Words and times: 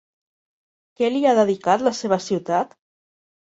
Què 1.01 1.09
li 1.11 1.21
ha 1.27 1.35
dedicat 1.41 1.85
la 1.89 1.95
seva 2.01 2.21
ciutat? 2.31 2.77